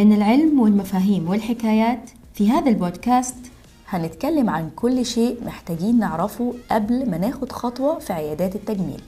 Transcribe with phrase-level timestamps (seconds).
[0.00, 3.34] بين العلم والمفاهيم والحكايات في هذا البودكاست.
[3.88, 9.00] هنتكلم عن كل شيء محتاجين نعرفه قبل ما ناخد خطوة في عيادات التجميل.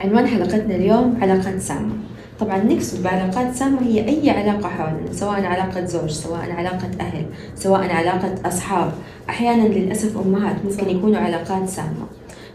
[0.00, 1.94] عنوان حلقتنا اليوم علاقات سامة.
[2.40, 7.26] طبعا نقصد بعلاقات سامة هي أي علاقة حولنا سواء علاقة زوج سواء علاقة أهل
[7.56, 8.92] سواء علاقة أصحاب.
[9.28, 12.06] أحيانا للأسف أمهات ممكن يكونوا علاقات سامة.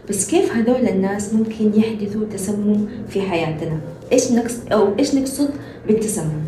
[0.08, 3.80] بس كيف هذول الناس ممكن يحدثوا تسمم في حياتنا؟
[4.12, 5.50] إيش نقصد أو إيش نقصد
[5.86, 6.42] بالتسمم؟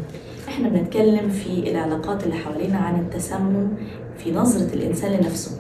[0.52, 3.69] إحنا بنتكلم في العلاقات اللي حوالينا عن التسمم
[4.19, 5.51] في نظرة الإنسان لنفسه.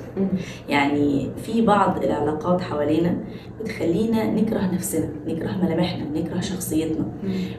[0.68, 3.14] يعني في بعض العلاقات حوالينا
[3.60, 7.04] بتخلينا نكره نفسنا نكره ملامحنا نكره شخصيتنا.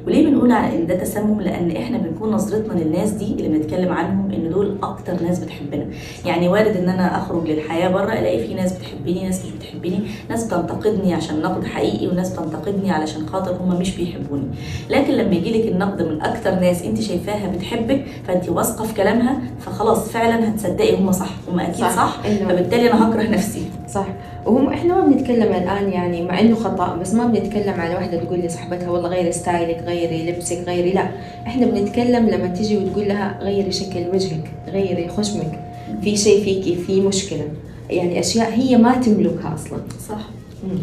[0.07, 4.31] وليه بنقول على إن ده تسمم؟ لأن إحنا بنكون نظرتنا للناس دي اللي بنتكلم عنهم
[4.31, 5.85] إن دول أكتر ناس بتحبنا.
[6.25, 10.43] يعني وارد إن أنا أخرج للحياة بره ألاقي في ناس بتحبني ناس مش بتحبني ناس
[10.45, 14.47] بتنتقدني عشان نقد حقيقي وناس بتنتقدني علشان خاطر هم مش بيحبوني.
[14.89, 19.41] لكن لما يجي لك النقد من أكتر ناس أنت شايفاها بتحبك فأنت واثقة في كلامها
[19.59, 21.29] فخلاص فعلا هتصدقي هم صح.
[21.51, 22.25] هم أكيد صح, صح.
[22.43, 23.61] فبالتالي أنا هكره نفسي.
[23.89, 24.05] صح.
[24.45, 28.39] وهم إحنا ما بنتكلم الآن يعني مع إنه خطأ بس ما بنتكلم على واحدة تقول
[28.39, 31.07] لصاحبتها والله غيري ستايلك غيري لبسك غيري لا.
[31.47, 35.59] إحنا بنتكلم لما تيجي وتقول لها غيري شكل وجهك غيري خشمك
[36.01, 37.47] في شيء فيكي في مشكلة.
[37.89, 39.79] يعني أشياء هي ما تملكها أصلا.
[40.09, 40.19] صح.
[40.63, 40.79] مم.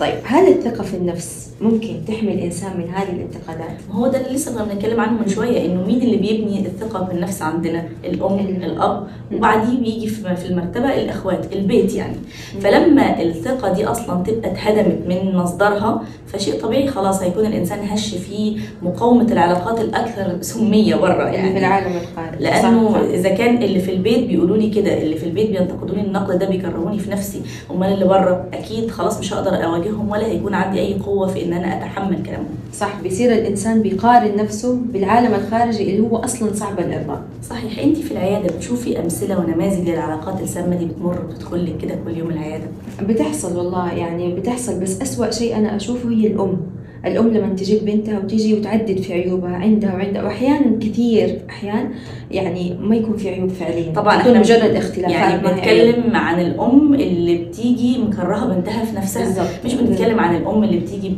[0.00, 4.54] طيب هل الثقة في النفس ممكن تحمي الإنسان من هذه الانتقادات؟ هو ده اللي لسه
[4.54, 9.78] كنا بنتكلم عنه من شوية إنه مين اللي بيبني الثقة بالنفس عندنا؟ الأم الأب وبعديه
[9.78, 12.16] بيجي في المرتبة الأخوات البيت يعني.
[12.60, 18.56] فلما الثقة دي أصلا تبقى اتهدمت من مصدرها فشيء طبيعي خلاص هيكون الإنسان هش في
[18.82, 22.98] مقاومة العلاقات الأكثر سمية بره يعني في العالم الخارجي لأنه صح.
[22.98, 26.98] إذا كان اللي في البيت بيقولوا لي كده اللي في البيت بينتقدوني النقد ده بيكرهوني
[26.98, 27.42] في نفسي.
[27.70, 29.54] أمال اللي بره أكيد خلاص مش هقدر
[29.86, 32.54] اواجههم ولا هيكون عندي أي قوة في إن أنا أتحمل كلامهم.
[32.74, 37.22] صح بيصير الإنسان بيقارن نفسه بالعالم الخارجي اللي هو أصلا صعب الإرضاء.
[37.50, 42.16] صحيح انت في العيادة بتشوفي أمثلة ونماذج للعلاقات السامة دي بتمر بتدخل لك كده كل
[42.18, 42.64] يوم العيادة؟
[43.02, 46.56] بتحصل والله يعني بتحصل بس أسوأ شيء أنا أشوفه هي الأم.
[47.06, 51.90] الأم لما تجيب بنتها وتيجي وتعدد في عيوبها عندها وعندها وأحيانا كثير أحيان
[52.30, 53.92] يعني ما يكون في عيوب فعليا.
[53.92, 59.24] طبعا إحنا مجرد اختلافات يعني بنتكلم عن الأم اللي بتيجي مكرهة بنتها في نفسها.
[59.24, 59.64] بالزبط.
[59.64, 61.16] مش بنتكلم عن الأم اللي بتيجي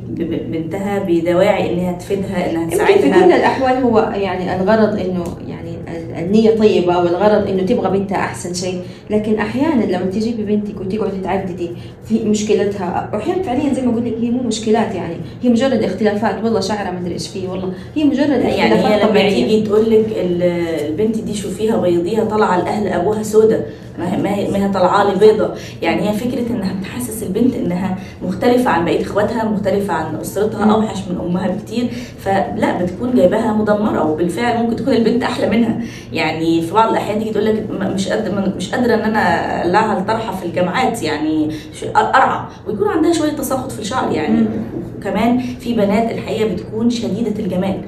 [0.53, 5.48] بنتها بدواعي إنها تفيدها إنها تساعدها في كل الأحوال هو يعني الغرض إنه يعني
[6.19, 8.81] النية طيبة والغرض إنه تبغى بنتها أحسن شيء،
[9.11, 11.71] لكن أحيانا لما تجيبي بنتك وتقعدي تعددي
[12.09, 16.45] في مشكلتها، واحيانا فعليا زي ما أقول لك هي مو مشكلات يعني، هي مجرد اختلافات
[16.45, 17.73] والله شعرها ما أدري إيش فيه والله.
[17.97, 19.47] هي مجرد اختلافات يعني هي لما طبيعية.
[19.47, 20.07] تيجي تقول لك
[20.89, 23.61] البنت دي شوفيها بيضيها طالعه لاهل أبوها سودة.
[23.99, 25.51] ما هي ما هي طالعة لي بيضة.
[25.83, 30.99] يعني هي فكرة إنها بتحسس البنت إنها مختلفة عن بقية إخواتها مختلفة عن أسرتها أوحش
[31.11, 31.89] من أمها بكتير.
[32.19, 35.81] فلا بتكون جايباها مدمرة وبالفعل ممكن تكون البنت أحلى منها.
[36.13, 39.21] يعني في بعض الأحيان تيجي تقول لك مش قادره مش قادرة إن أنا
[39.61, 41.51] أقلعها الطرحه في الجامعات يعني
[41.95, 44.47] قرعه ويكون عندها شوية تساقط في الشعر يعني.
[44.99, 47.81] وكمان في بنات الحقيقة بتكون شديدة الجمال.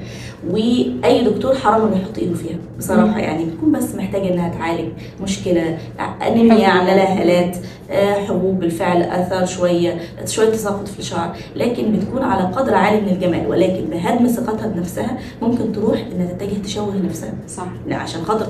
[0.49, 2.57] وأي دكتور حرام إنه يحط إيده فيها.
[2.79, 4.89] بصراحة يعني بتكون بس محتاجة إنها تعالج
[5.23, 5.77] مشكلة
[6.27, 7.57] أنيميا لها هالات
[8.27, 11.35] حبوب بالفعل اثر شوية شوية تساقط في الشعر.
[11.55, 13.47] لكن بتكون على قدر عالي من الجمال.
[13.47, 17.33] ولكن بهدم ثقتها بنفسها ممكن تروح إنها تتجه تشوه نفسها.
[17.47, 17.67] صح.
[17.91, 18.47] عشان خاطر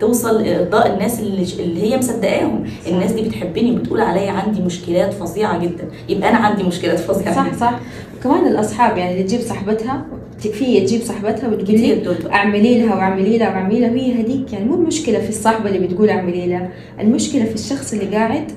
[0.00, 2.64] توصل إرضاء الناس اللي, اللي هي مصدقاهم.
[2.86, 5.84] الناس دي بتحبني وبتقول عليا عندي مشكلات فظيعة جدا.
[6.08, 7.56] يبقى أنا عندي مشكلات فظيعة صح جدا.
[7.56, 7.78] صح.
[8.18, 10.04] وكمان الأصحاب يعني اللي تجيب صاحبتها
[10.42, 12.02] تكفيه تجيب صاحبتها وتقول لي
[12.32, 13.90] اعملي لها واعملي لها واعملي لها.
[13.90, 16.70] وهي هذيك يعني مو المشكلة في الصاحبة اللي بتقول اعملي لها
[17.00, 18.52] المشكلة في الشخص اللي قاعد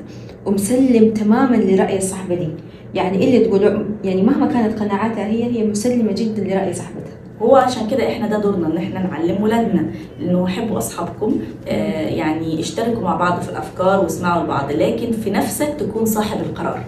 [0.45, 2.47] ومسلم تماما لرأي الصاحبة دي.
[2.93, 7.13] يعني اللي تقول يعني مهما كانت قناعاتها هي هي مسلمة جدا لرأي صاحبتها.
[7.41, 9.85] هو عشان كده إحنا ده دورنا إن إحنا نعلم ولادنا
[10.21, 11.35] إنه حبوا أصحابكم
[11.67, 16.83] آه يعني اشتركوا مع بعض في الأفكار واسمعوا لبعض لكن في نفسك تكون صاحب القرار.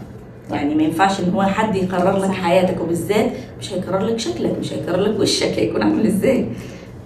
[0.53, 4.73] يعني ما ينفعش إن هو حد يقرر لك حياتك وبالذات مش هيقرر لك شكلك مش
[4.73, 6.45] هيقرر لك وشك هيكون عامل إزاي.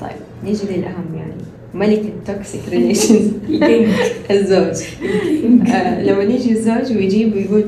[0.01, 0.11] طيب
[0.43, 1.31] نيجي للأهم يعني
[1.73, 3.31] ملك ال toxic relations
[4.31, 4.83] الزوج.
[5.73, 7.63] آه لما يجي الزوج ويجيب ويقول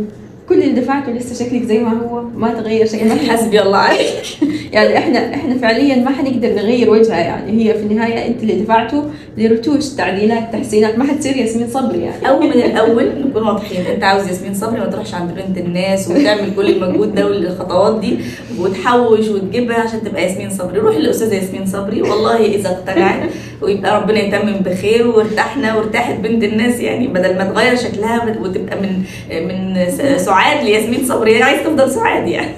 [0.49, 3.29] كل اللي دفعته لسه شكلك زي ما هو ما تغير شكلك.
[3.29, 4.23] حسبي الله عليك.
[4.73, 7.51] يعني إحنا إحنا فعليا ما حنقدر نغير وجهها يعني.
[7.51, 9.03] هي في النهاية أنت اللي دفعته
[9.38, 10.97] لرتوش تعديلات تحسينات.
[10.97, 12.29] ما حتصير ياسمين صبري يعني.
[12.29, 13.85] أو من الأول نكون واضحين.
[13.85, 18.17] أنت عاوز ياسمين صبري ما تروحش عند بنت الناس وتعمل كل المجهود ده والخطوات دي
[18.59, 20.79] وتحوش وتجيبها عشان تبقى ياسمين صبري.
[20.79, 22.01] روح للأستاذة ياسمين صبري.
[22.01, 23.29] والله إذا اقتنعت
[23.61, 29.03] ويبقى ربنا يتمم بخير وارتحنا وارتاحت بنت الناس يعني بدل ما تغير شكلها وتبقى من
[29.47, 29.85] من
[30.17, 31.44] سعاد لياسمين صبري.
[31.44, 32.51] عايز تفضل سعاد يعني.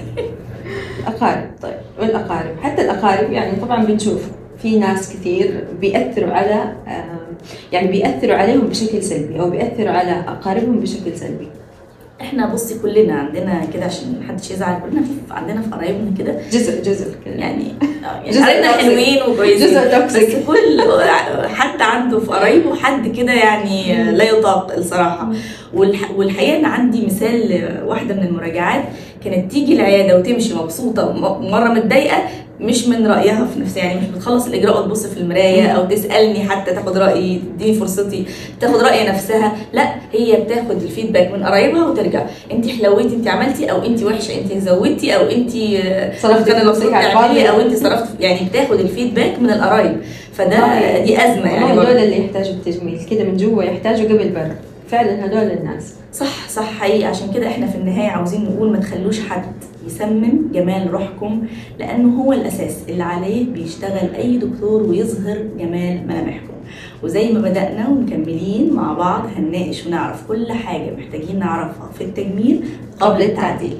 [1.00, 4.22] الأقارب طيب والاقارب حتى الأقارب يعني طبعا بنشوف
[4.62, 6.72] في ناس كثير بيأثروا على
[7.72, 11.48] يعني بيأثروا عليهم بشكل سلبي أو بيأثروا على أقاربهم بشكل سلبي.
[12.20, 16.34] إحنا بصي كلنا عندنا كده عشان محدش يزعل كلنا في عندنا في قرايبنا كده.
[16.52, 17.34] جزء جزء كده.
[17.34, 18.72] يعني يعني جزء قرايبنا.
[18.72, 19.78] حلوين وكويسين.
[20.06, 20.16] بس
[20.46, 20.82] كل
[21.54, 25.32] حد عنده في قرايبه حد كده يعني لا يطاق الصراحة.
[25.74, 26.10] والح...
[26.16, 28.84] والحقيقة إن عندي مثال واحدة من المراجعات
[29.24, 32.16] كانت تيجي العيادة وتمشي مبسوطة مرة متضايقة
[32.60, 33.84] مش من رأيها في نفسها.
[33.84, 38.24] يعني مش بتخلص الإجراء وتبص في المراية أو تسألني حتى تاخد رأيي تديني فرصتي
[38.60, 39.56] تاخد رأي نفسها.
[39.72, 42.26] لا هي بتاخد الفيدباك من قرايبها وترجع.
[42.52, 45.50] انت حلويتي انت عملتي أو انت وحشة انت زودتي أو انت
[46.22, 47.48] صرفتي كان المفروض تعملي.
[47.50, 49.96] أو انت صرفتي يعني بتاخد الفيدباك من القرايب.
[50.32, 51.72] فده دي أزمة يعني.
[51.72, 54.56] هذول اللي يحتاجوا التجميل كده من جوا يحتاجوا قبل برا
[54.88, 55.94] فعلا هذول الناس.
[56.12, 57.04] صح صح حقيقي.
[57.04, 59.44] عشان كده إحنا في النهاية عاوزين نقول ما تخلوش حد
[59.86, 61.42] يسمم جمال روحكم
[61.78, 66.50] لأنه هو الأساس اللي عليه بيشتغل أي دكتور ويظهر جمال ملامحكم.
[67.02, 72.64] وزي ما بدأنا ومكملين مع بعض هنناقش ونعرف كل حاجة محتاجين نعرفها في التجميل
[73.00, 73.76] قبل التعديل.